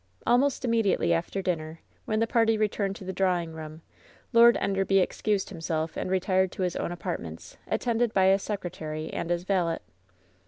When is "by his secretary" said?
8.11-9.13